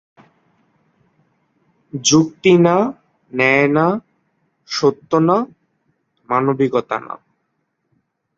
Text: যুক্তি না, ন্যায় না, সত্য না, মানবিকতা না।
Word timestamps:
যুক্তি 1.93 2.53
না, 2.65 2.75
ন্যায় 3.31 3.67
না, 3.67 3.85
সত্য 4.69 5.11
না, 5.27 5.37
মানবিকতা 6.29 6.97
না। 6.99 7.15